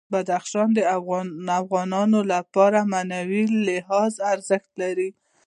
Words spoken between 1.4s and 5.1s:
افغانانو لپاره په معنوي لحاظ ارزښت لري.